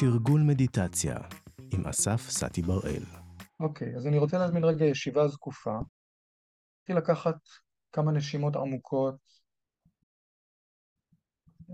תרגול 0.00 0.40
מדיטציה 0.46 1.16
עם 1.74 1.86
אסף 1.86 2.20
סטי 2.20 2.62
בראל. 2.62 3.02
אוקיי, 3.60 3.96
אז 3.96 4.06
אני 4.06 4.18
רוצה 4.18 4.38
להזמין 4.38 4.64
רגע 4.64 4.84
ישיבה 4.84 5.28
זקופה. 5.28 5.70
רציתי 5.70 6.92
לקחת 6.92 7.34
כמה 7.92 8.12
נשימות 8.12 8.56
עמוקות. 8.56 9.16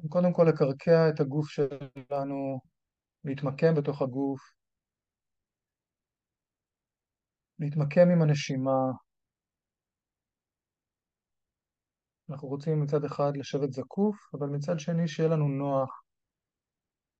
קודם 0.09 0.33
כל 0.33 0.47
לקרקע 0.49 1.09
את 1.15 1.21
הגוף 1.21 1.49
שלנו, 1.49 2.61
להתמקם 3.25 3.75
בתוך 3.77 4.02
הגוף, 4.02 4.41
להתמקם 7.59 8.09
עם 8.12 8.22
הנשימה. 8.22 8.80
אנחנו 12.30 12.48
רוצים 12.48 12.82
מצד 12.82 13.04
אחד 13.04 13.36
לשבת 13.36 13.72
זקוף, 13.72 14.16
אבל 14.34 14.46
מצד 14.46 14.79
שני 14.79 15.09
שיהיה 15.09 15.29
לנו 15.29 15.48
נוח. 15.48 16.04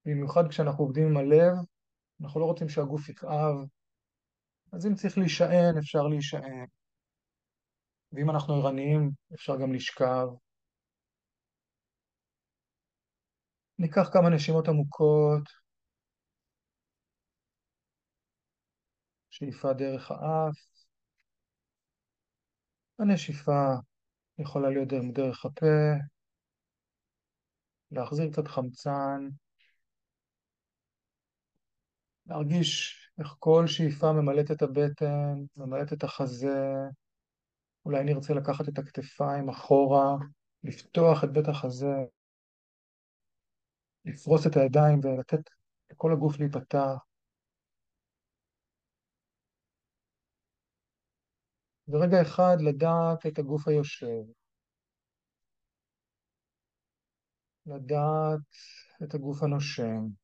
במיוחד 0.05 0.49
כשאנחנו 0.49 0.85
עובדים 0.85 1.07
עם 1.07 1.17
הלב, 1.17 1.57
אנחנו 2.23 2.41
לא 2.41 2.45
רוצים 2.45 2.69
שהגוף 2.69 3.09
יכאב, 3.09 3.57
אז 4.73 4.87
אם 4.87 4.95
צריך 4.95 5.19
להישען, 5.19 5.79
אפשר 5.79 6.03
להישען. 6.03 6.67
ואם 8.13 8.31
אנחנו 8.31 8.55
ערניים, 8.55 9.11
אפשר 9.35 9.53
גם 9.63 9.73
לשכב. 9.73 10.27
ניקח 13.79 14.09
כמה 14.13 14.31
נשימות 14.31 14.69
עמוקות, 14.69 15.43
שאיפה 19.31 19.73
דרך 19.73 20.11
האף, 20.11 20.57
הנשיפה 22.99 23.75
יכולה 24.39 24.71
להיות 24.71 24.89
דרך 25.13 25.45
הפה, 25.45 25.67
להחזיר 27.91 28.31
קצת 28.33 28.49
חמצן, 28.49 29.29
להרגיש 32.27 33.01
איך 33.19 33.35
כל 33.39 33.67
שאיפה 33.67 34.13
ממלאת 34.13 34.51
את 34.51 34.63
הבטן, 34.63 35.45
ממלאת 35.57 35.93
את 35.93 36.05
החזה, 36.05 36.59
אולי 37.85 38.05
נרצה 38.05 38.35
לקחת 38.35 38.69
את 38.69 38.79
הכתפיים 38.79 39.49
אחורה, 39.49 40.17
לפתוח 40.65 41.25
את 41.25 41.33
בית 41.33 41.49
החזה, 41.49 41.95
לפרוס 44.05 44.47
את 44.47 44.57
הידיים 44.57 45.01
ולתת 45.03 45.51
לכל 45.91 46.13
הגוף 46.13 46.39
להיפתח. 46.39 46.97
ורגע 51.89 52.23
אחד 52.23 52.57
לדעת 52.61 53.27
את 53.27 53.39
הגוף 53.39 53.69
היושב, 53.69 54.23
לדעת 57.67 58.41
את 59.03 59.15
הגוף 59.15 59.43
הנושם. 59.43 60.24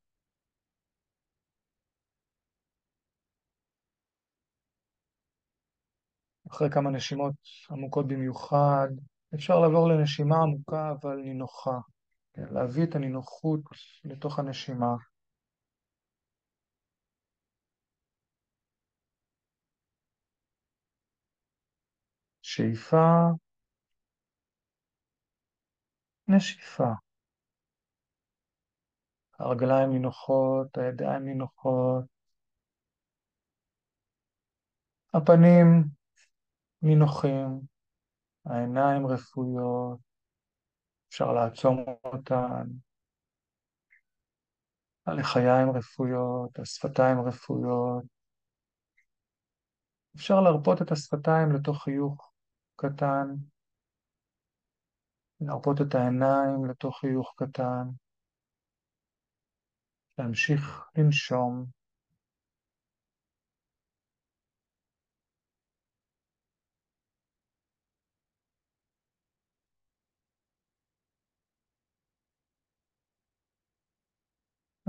אחרי 6.50 6.70
כמה 6.70 6.90
נשימות 6.90 7.34
עמוקות 7.70 8.08
במיוחד, 8.08 8.88
אפשר 9.34 9.60
לעבור 9.60 9.88
לנשימה 9.88 10.36
עמוקה 10.36 10.92
אבל 11.00 11.16
נינוחה, 11.16 11.78
כן, 12.32 12.44
להביא 12.50 12.84
את 12.84 12.94
הנינוחות 12.94 13.60
לתוך 14.04 14.38
הנשימה. 14.38 14.94
שאיפה, 22.42 23.30
נשיפה. 26.28 26.92
הרגליים 29.38 29.90
נינוחות, 29.90 30.78
הידיים 30.78 31.24
נינוחות, 31.24 32.04
הפנים 35.14 35.99
נינוחים, 36.82 37.60
העיניים 38.46 39.06
רפויות, 39.06 39.98
אפשר 41.08 41.32
לעצום 41.32 41.84
אותן, 42.04 42.66
הלחיים 45.06 45.70
רפויות, 45.74 46.58
השפתיים 46.58 47.20
רפויות. 47.20 48.04
אפשר 50.16 50.40
להרפות 50.40 50.82
את 50.82 50.92
השפתיים 50.92 51.52
לתוך 51.54 51.82
חיוך 51.82 52.32
קטן, 52.76 53.26
להרפות 55.40 55.80
את 55.80 55.94
העיניים 55.94 56.70
לתוך 56.70 56.98
חיוך 57.00 57.34
קטן, 57.36 57.84
להמשיך 60.18 60.84
לנשום. 60.98 61.79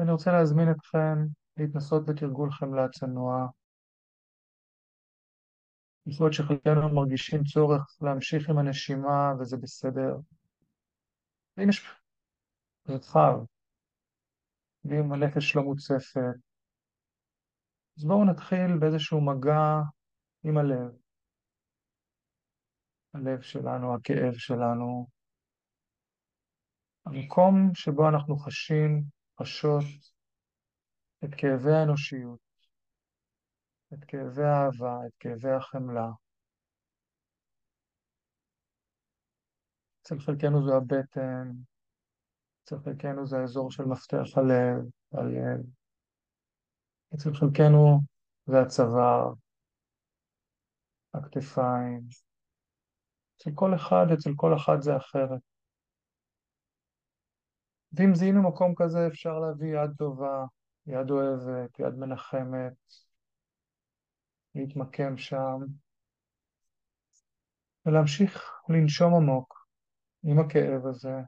ואני 0.02 0.12
רוצה 0.12 0.32
להזמין 0.32 0.72
אתכם 0.72 1.18
להתנסות 1.58 2.06
בתרגול 2.06 2.52
חמלה 2.52 2.90
צנועה. 2.90 3.48
יכול 6.06 6.26
להיות 6.26 6.34
שחלקנו 6.34 6.96
מרגישים 6.96 7.44
צורך 7.44 7.98
להמשיך 8.02 8.50
עם 8.50 8.58
הנשימה 8.58 9.34
וזה 9.40 9.58
בסדר. 9.58 10.16
ואם 11.58 11.70
יש 11.70 11.90
רחב, 12.88 13.40
ואם 14.86 15.14
הנפש 15.14 15.56
לא 15.56 15.64
מוצפת, 15.64 16.38
אז 17.98 18.06
בואו 18.06 18.26
נתחיל 18.26 18.78
באיזשהו 18.80 19.22
מגע 19.22 19.82
עם 20.44 20.58
הלב. 20.58 20.92
הלב 23.14 23.42
שלנו, 23.42 23.96
הכאב 23.96 24.34
שלנו, 24.34 25.08
המקום 27.06 27.72
שבו 27.74 28.10
אנחנו 28.10 28.38
חשים 28.38 29.21
חשות 29.40 29.84
את 31.24 31.30
כאבי 31.38 31.72
האנושיות, 31.72 32.40
את 33.94 34.06
כאבי 34.08 34.44
האהבה, 34.44 34.98
את 35.08 35.12
כאבי 35.20 35.52
החמלה. 35.52 36.10
אצל 40.02 40.20
חלקנו 40.20 40.66
זו 40.66 40.78
הבטן, 40.78 41.52
אצל 42.64 42.76
חלקנו 42.86 43.26
זה 43.26 43.38
האזור 43.38 43.72
של 43.72 43.84
מפתח 43.84 44.38
הלב, 44.38 44.90
הלב. 45.12 45.66
אצל 47.16 47.34
חלקנו 47.34 48.00
זה 48.46 48.62
הצוואר, 48.62 49.34
הכתפיים. 51.14 52.02
אצל 53.38 53.52
כל 53.56 53.76
אחד, 53.76 54.06
אצל 54.14 54.30
כל 54.36 54.56
אחד 54.56 54.82
זה 54.82 54.98
אחרת. 54.98 55.51
ואם 57.94 58.16
זיהינו 58.16 58.50
מקום 58.50 58.74
כזה, 58.78 59.08
אפשר 59.08 59.40
להביא 59.40 59.84
יד 59.84 59.92
טובה, 59.98 60.46
יד 60.88 61.12
אוהבת, 61.12 61.80
יד 61.80 61.96
מנחמת, 61.96 62.74
להתמקם 64.56 65.18
שם, 65.18 65.60
ולהמשיך 67.86 68.52
לנשום 68.70 69.14
עמוק 69.16 69.68
עם 70.24 70.40
הכאב 70.40 70.86
הזה. 70.86 71.20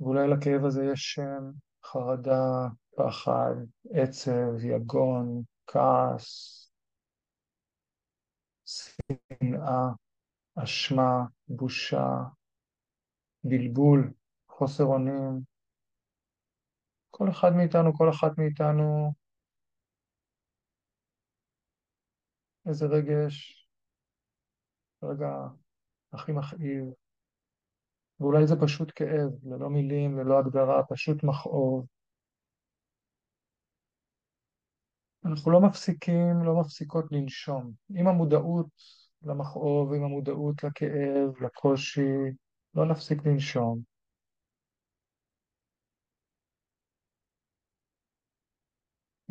ואולי 0.00 0.28
לכאב 0.28 0.64
הזה 0.64 0.84
יש 0.92 1.00
שם, 1.14 1.50
חרדה, 1.84 2.68
פחד, 2.96 3.54
עצב, 3.94 4.64
יגון, 4.64 5.42
כעס, 5.66 6.56
שנאה. 8.64 9.90
אשמה, 10.56 11.24
בושה, 11.48 12.06
בלבול, 13.44 14.12
חוסר 14.48 14.84
אונים. 14.84 15.40
כל 17.10 17.30
אחד 17.30 17.50
מאיתנו, 17.56 17.94
כל 17.98 18.10
אחת 18.10 18.38
מאיתנו, 18.38 19.12
איזה 22.66 22.86
רגש, 22.86 23.66
רגע 25.02 25.28
הכי 26.12 26.32
מכאיב. 26.32 26.84
ואולי 28.20 28.46
זה 28.46 28.54
פשוט 28.62 28.92
כאב, 28.94 29.30
ללא 29.42 29.70
מילים, 29.70 30.18
ללא 30.18 30.38
הגדרה, 30.38 30.82
פשוט 30.88 31.24
מכאוב. 31.24 31.86
אנחנו 35.24 35.50
לא 35.50 35.60
מפסיקים, 35.60 36.44
לא 36.44 36.60
מפסיקות 36.60 37.04
לנשום. 37.12 37.72
עם 37.94 38.06
המודעות 38.06 38.99
למכאוב, 39.22 39.92
עם 39.92 40.04
המודעות 40.04 40.64
לכאב, 40.64 41.42
לקושי, 41.44 42.10
לא 42.74 42.86
נפסיק 42.86 43.26
לנשום. 43.26 43.80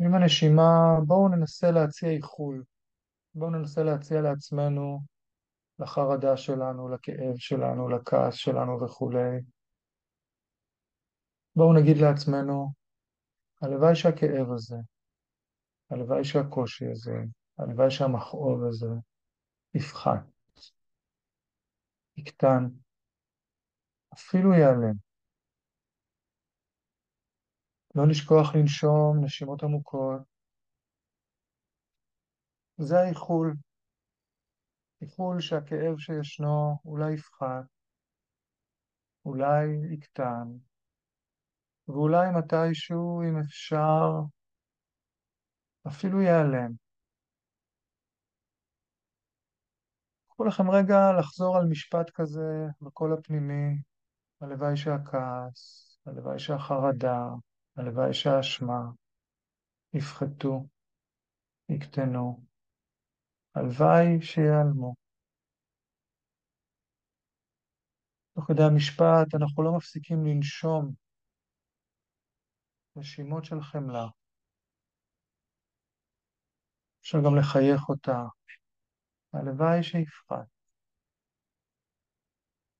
עם 0.00 0.14
הנשימה 0.14 0.96
בואו 1.06 1.28
ננסה 1.28 1.70
להציע 1.70 2.10
איחול, 2.10 2.64
בואו 3.34 3.50
ננסה 3.50 3.82
להציע 3.82 4.20
לעצמנו, 4.20 5.00
לחרדה 5.78 6.36
שלנו, 6.36 6.88
לכאב 6.88 7.36
שלנו, 7.36 7.88
לכעס 7.88 8.34
שלנו 8.34 8.80
וכולי, 8.84 9.40
בואו 11.56 11.72
נגיד 11.72 11.96
לעצמנו, 11.96 12.72
הלוואי 13.62 13.96
שהכאב 13.96 14.52
הזה, 14.52 14.76
הלוואי 15.90 16.24
שהקושי 16.24 16.86
הזה, 16.90 17.16
הלוואי 17.58 17.90
שהמכאוב 17.90 18.64
הזה 18.64 18.88
יפחת, 19.74 20.24
יקטן, 22.16 22.64
אפילו 24.14 24.52
ייעלם. 24.52 24.94
לא 27.94 28.08
לשכוח 28.08 28.54
לנשום 28.54 29.24
נשימות 29.24 29.62
עמוקות. 29.62 30.20
זה 32.78 32.96
האיחול. 32.96 33.54
איחול 35.02 35.40
שהכאב 35.40 35.98
שישנו 35.98 36.78
אולי 36.84 37.14
יפחת, 37.14 37.64
אולי 39.24 39.66
יקטן, 39.94 40.48
ואולי 41.88 42.26
מתישהו, 42.38 43.22
אם 43.22 43.38
אפשר, 43.40 44.06
אפילו 45.88 46.20
ייעלם. 46.22 46.89
קחו 50.40 50.48
לכם 50.48 50.70
רגע 50.70 50.96
לחזור 51.18 51.56
על 51.56 51.66
משפט 51.66 52.10
כזה 52.14 52.66
בקול 52.80 53.12
הפנימי, 53.12 53.82
הלוואי 54.40 54.76
שהכעס, 54.76 55.98
הלוואי 56.06 56.38
שהחרדה, 56.38 57.28
הלוואי 57.76 58.14
שהאשמה 58.14 58.80
יפחתו, 59.94 60.66
יקטנו, 61.68 62.44
הלוואי 63.54 64.22
שיעלמו. 64.22 64.94
תוך 68.34 68.44
כדי 68.44 68.62
המשפט 68.62 69.34
אנחנו 69.34 69.62
לא 69.62 69.76
מפסיקים 69.76 70.26
לנשום 70.26 70.94
נשימות 72.96 73.44
של 73.44 73.60
חמלה. 73.60 74.06
אפשר 77.00 77.18
גם 77.24 77.36
לחייך 77.38 77.88
אותה. 77.88 78.24
הלוואי 79.32 79.82
שיפחת. 79.82 80.46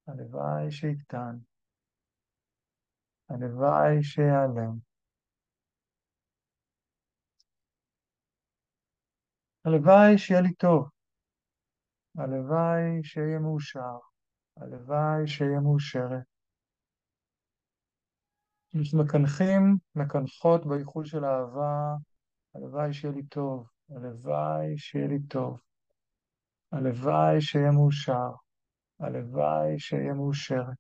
הלוואי 0.07 0.71
שיקטן. 0.71 1.37
הלוואי 3.29 4.03
שיעלם. 4.03 4.79
הלוואי 9.65 10.19
שיהיה 10.19 10.41
לי 10.41 10.55
טוב. 10.55 10.89
הלוואי 12.19 13.03
שיהיה 13.03 13.39
מאושר. 13.39 13.99
הלוואי 14.57 15.27
שיהיה 15.27 15.61
מאושרת. 15.61 16.27
אנחנו 18.75 19.05
מקנחים, 19.05 19.79
מקנחות 19.95 20.67
באיחול 20.67 21.05
של 21.05 21.25
אהבה, 21.25 21.95
הלוואי 22.55 22.93
שיהיה 22.93 23.15
לי 23.15 23.23
טוב, 23.23 23.69
הלוואי 23.91 24.79
שיהיה 24.79 25.07
לי 25.09 25.19
טוב, 25.29 25.61
הלוואי 26.73 27.41
שיהיה 27.41 27.71
מאושר, 27.71 28.31
הלוואי 29.01 29.79
שיהיה 29.79 30.13
מאושרת. 30.15 30.77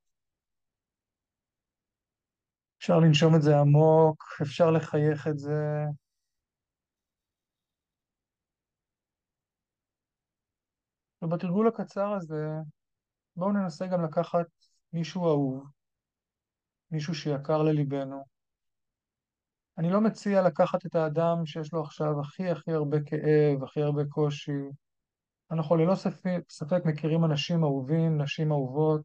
אפשר 2.78 2.98
לנשום 2.98 3.34
את 3.37 3.42
זה 3.42 3.58
עמוק, 3.60 4.25
אפשר 4.42 4.70
לחייך 4.70 5.28
את 5.28 5.38
זה. 5.38 5.84
ובתרגול 11.22 11.69
הקצר 11.69 12.12
הזה, 12.12 12.46
בואו 13.37 13.52
ננסה 13.52 13.87
גם 13.87 14.04
לקחת 14.04 14.46
מישהו 14.92 15.26
אהוב, 15.26 15.64
מישהו 16.90 17.14
שיקר 17.14 17.62
לליבנו. 17.62 18.25
אני 19.78 19.90
לא 19.90 20.00
מציע 20.00 20.42
לקחת 20.42 20.87
את 20.87 20.94
האדם 20.94 21.46
שיש 21.46 21.72
לו 21.72 21.82
עכשיו 21.82 22.20
הכי 22.20 22.50
הכי 22.50 22.72
הרבה 22.72 22.96
כאב, 23.06 23.64
הכי 23.64 23.82
הרבה 23.82 24.02
קושי. 24.08 24.52
אנחנו 25.52 25.76
ללא 25.76 25.94
ספק, 25.94 26.41
ספק 26.49 26.82
מכירים 26.85 27.25
אנשים 27.25 27.62
אהובים, 27.64 28.23
נשים 28.23 28.52
אהובות, 28.52 29.02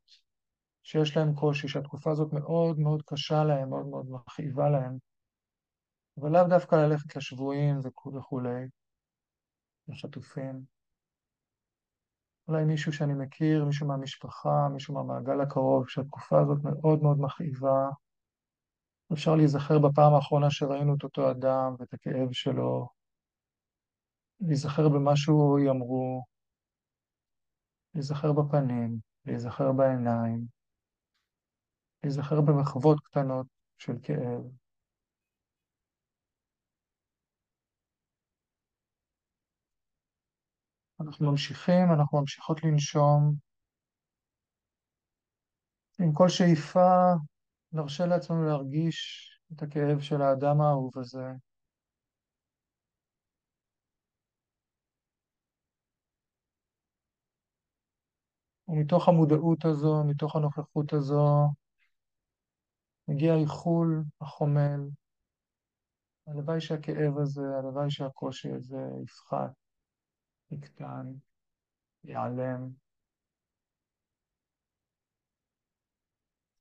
שיש 0.83 1.17
להם 1.17 1.35
קושי, 1.35 1.67
שהתקופה 1.67 2.11
הזאת 2.11 2.33
מאוד 2.33 2.79
מאוד 2.79 3.01
קשה 3.05 3.43
להם, 3.43 3.69
מאוד 3.69 3.85
מאוד 3.85 4.05
מכאיבה 4.11 4.69
להם. 4.69 4.97
אבל 6.21 6.31
לאו 6.31 6.47
דווקא 6.49 6.75
ללכת 6.75 7.15
לשבויים 7.15 7.79
וכולי, 8.15 8.67
לחטופים. 9.87 10.61
אולי 12.47 12.65
מישהו 12.65 12.93
שאני 12.93 13.13
מכיר, 13.13 13.65
מישהו 13.65 13.87
מהמשפחה, 13.87 14.67
מישהו 14.73 14.93
מהמעגל 14.93 15.41
הקרוב, 15.41 15.89
שהתקופה 15.89 16.41
הזאת 16.41 16.57
מאוד 16.63 17.03
מאוד 17.03 17.17
מכאיבה. 17.19 17.89
אפשר 19.13 19.35
להיזכר 19.35 19.79
בפעם 19.79 20.13
האחרונה 20.13 20.51
שראינו 20.51 20.95
את 20.95 21.03
אותו 21.03 21.31
אדם 21.31 21.75
ואת 21.79 21.93
הכאב 21.93 22.31
שלו, 22.31 22.87
להיזכר 24.41 24.89
במה 24.89 25.15
שהוא 25.15 25.59
יאמרו, 25.59 26.34
להיזכר 27.95 28.31
בפנים, 28.33 28.99
להיזכר 29.25 29.71
בעיניים, 29.71 30.45
להיזכר 32.03 32.41
במחוות 32.41 32.99
קטנות 32.99 33.47
של 33.77 33.93
כאב. 34.03 34.41
אנחנו 40.99 41.31
ממשיכים, 41.31 41.91
אנחנו 41.99 42.19
ממשיכות 42.19 42.63
לנשום. 42.63 43.35
עם 45.99 46.13
כל 46.13 46.29
שאיפה 46.29 47.13
נרשה 47.71 48.05
לעצמנו 48.05 48.45
להרגיש 48.45 49.29
את 49.53 49.61
הכאב 49.61 49.99
של 49.99 50.21
האדם 50.21 50.61
האהוב 50.61 50.97
הזה. 50.97 51.27
ומתוך 58.67 59.07
המודעות 59.07 59.65
הזו, 59.65 60.03
מתוך 60.07 60.35
הנוכחות 60.35 60.93
הזו, 60.93 61.49
מגיע 63.07 63.35
איחול 63.35 64.03
החומל. 64.21 64.79
הלוואי 66.27 66.61
שהכאב 66.61 67.17
הזה, 67.17 67.41
הלוואי 67.59 67.91
שהקושי 67.91 68.51
הזה 68.51 68.89
יפחת. 69.03 69.51
יקטן, 70.51 71.13
ייעלם. 72.03 72.69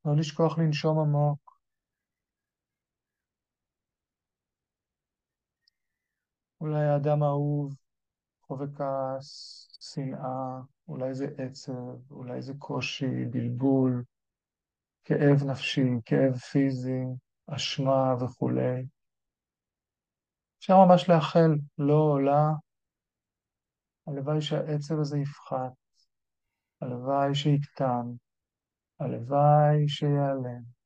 לא 0.04 0.16
לשכוח 0.16 0.58
לנשום 0.58 0.98
עמוק. 0.98 1.58
אולי 6.60 6.84
האדם 6.84 7.22
האהוב 7.22 7.83
חווה 8.46 8.66
כעס, 8.76 9.68
שנאה, 9.80 10.60
אולי 10.88 11.14
זה 11.14 11.26
עצב, 11.38 12.12
אולי 12.12 12.42
זה 12.42 12.52
קושי, 12.58 13.24
בלבול, 13.30 14.04
כאב 15.04 15.44
נפשי, 15.50 15.90
כאב 16.04 16.36
פיזי, 16.36 17.04
אשמה 17.46 18.14
וכולי. 18.20 18.86
אפשר 20.58 20.74
ממש 20.86 21.08
לאחל 21.08 21.50
לא 21.78 22.12
או 22.12 22.18
לה 22.18 22.50
הלוואי 24.06 24.42
שהעצב 24.42 24.98
הזה 25.00 25.18
יפחת, 25.18 25.72
הלוואי 26.80 27.34
שיקטן, 27.34 28.06
הלוואי 29.00 29.88
שיעלם. 29.88 30.83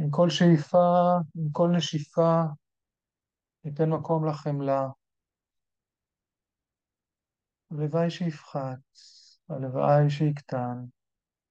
עם 0.00 0.10
כל 0.10 0.30
שאיפה, 0.30 1.16
עם 1.36 1.50
כל 1.52 1.68
נשיפה, 1.76 2.42
ניתן 3.64 3.90
מקום 3.90 4.28
לחמלה. 4.28 4.88
הלוואי 7.70 8.10
שיפחת, 8.10 8.78
הלוואי 9.48 10.10
שיקטן, 10.10 10.84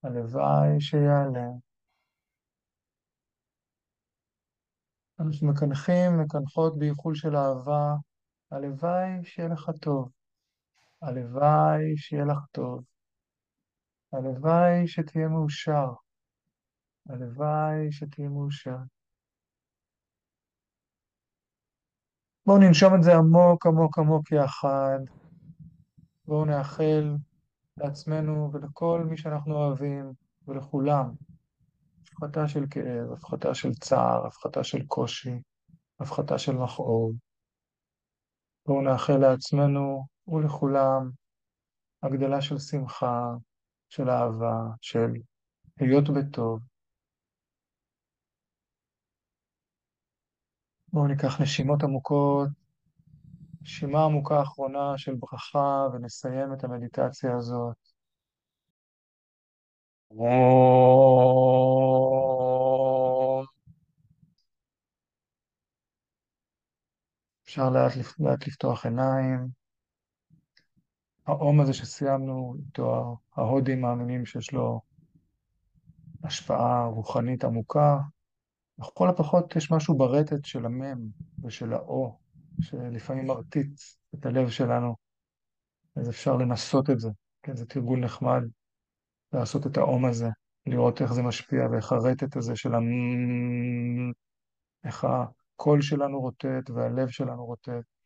הלוואי 0.03 0.81
שיעלם. 0.81 1.59
אנחנו 5.19 5.47
מקנחים, 5.47 6.19
מקנחות 6.23 6.79
באיחול 6.79 7.15
של 7.15 7.35
אהבה, 7.35 7.93
הלוואי 8.51 9.23
שיהיה 9.23 9.49
לך 9.49 9.69
טוב, 9.81 10.11
הלוואי 11.01 11.97
שיהיה 11.97 12.25
לך 12.25 12.45
טוב, 12.51 12.83
הלוואי 14.13 14.87
שתהיה 14.87 15.27
מאושר, 15.27 15.87
הלוואי 17.09 17.91
שתהיה 17.91 18.29
מאושר. 18.29 18.77
בואו 22.45 22.57
ננשום 22.57 22.95
את 22.95 23.03
זה 23.03 23.15
עמוק 23.15 23.65
עמוק 23.65 23.99
עמוק 23.99 24.31
יחד. 24.31 24.99
בואו 26.25 26.45
נאחל 26.45 27.15
לעצמנו 27.77 28.49
ולכל 28.53 29.05
מי 29.09 29.17
שאנחנו 29.17 29.55
אוהבים 29.55 30.13
ולכולם 30.47 31.11
הפחתה 32.01 32.47
של 32.47 32.65
כאב, 32.69 33.11
הפחתה 33.13 33.55
של 33.55 33.73
צער, 33.73 34.27
הפחתה 34.27 34.63
של 34.63 34.85
קושי, 34.85 35.41
הפחתה 35.99 36.37
של 36.37 36.51
מכאוב. 36.51 37.15
בואו 38.65 38.81
נאחל 38.81 39.17
לעצמנו 39.17 40.05
ולכולם 40.27 41.09
הגדלה 42.03 42.41
של 42.41 42.57
שמחה, 42.57 43.31
של 43.89 44.09
אהבה, 44.09 44.63
של 44.81 45.11
היות 45.79 46.09
בטוב. 46.09 46.59
בואו 50.93 51.07
ניקח 51.07 51.41
נשימות 51.41 51.83
עמוקות, 51.83 52.49
נשימה 53.61 54.05
עמוקה 54.05 54.41
אחרונה 54.41 54.97
של 54.97 55.15
ברכה, 55.15 55.87
ונסיים 55.93 56.53
את 56.53 56.63
המדיטציה 56.63 57.35
הזאת. 57.37 57.75
אפשר 67.43 67.69
לאט, 67.69 67.91
לאט 68.19 68.47
לפתוח 68.47 68.85
עיניים. 68.85 69.47
האום 71.27 71.61
הזה 71.61 71.73
שסיימנו 71.73 72.55
איתו, 72.65 73.17
ההודים 73.35 73.81
מאמינים 73.81 74.25
שיש 74.25 74.53
לו 74.53 74.81
השפעה 76.23 76.85
רוחנית 76.85 77.43
עמוקה. 77.43 77.97
לכל 78.79 79.09
הפחות 79.09 79.55
יש 79.55 79.71
משהו 79.71 79.97
ברטט 79.97 80.45
של 80.45 80.65
המם 80.65 80.97
ושל 81.43 81.73
האו, 81.73 82.17
שלפעמים 82.61 83.27
מרטיט 83.27 83.71
את 84.15 84.25
הלב 84.25 84.49
שלנו, 84.49 84.95
אז 85.95 86.09
אפשר 86.09 86.35
לנסות 86.35 86.89
את 86.89 86.99
זה. 86.99 87.09
כן, 87.43 87.55
זה 87.55 87.65
תרגול 87.65 87.99
נחמד 87.99 88.41
לעשות 89.33 89.67
את 89.67 89.77
האום 89.77 90.05
הזה, 90.05 90.29
לראות 90.65 91.01
איך 91.01 91.13
זה 91.13 91.21
משפיע 91.21 91.67
ואיך 91.71 91.91
הרטט 91.91 92.35
הזה 92.35 92.55
של 92.55 92.75
המ... 92.75 92.85
איך 94.83 95.05
הקול 95.05 95.81
שלנו 95.81 96.19
רוטט 96.19 96.69
והלב 96.69 97.07
שלנו 97.07 97.45
רוטט. 97.45 97.98